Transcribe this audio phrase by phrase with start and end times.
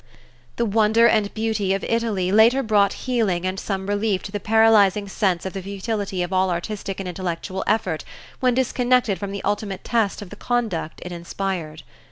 [0.55, 5.07] The wonder and beauty of Italy later brought healing and some relief to the paralyzing
[5.07, 8.03] sense of the futility of all artistic and intellectual effort
[8.39, 11.83] when disconnected from the ultimate test of the conduct it inspired.